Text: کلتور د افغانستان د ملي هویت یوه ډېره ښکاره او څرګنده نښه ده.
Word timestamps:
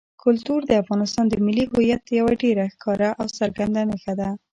کلتور 0.23 0.61
د 0.65 0.71
افغانستان 0.83 1.25
د 1.29 1.35
ملي 1.45 1.65
هویت 1.71 2.03
یوه 2.19 2.33
ډېره 2.43 2.63
ښکاره 2.73 3.09
او 3.19 3.25
څرګنده 3.37 3.81
نښه 3.89 4.13
ده. 4.19 4.29